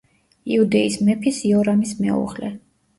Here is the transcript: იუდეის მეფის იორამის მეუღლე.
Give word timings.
იუდეის 0.55 0.97
მეფის 1.11 1.43
იორამის 1.53 1.95
მეუღლე. 2.03 2.55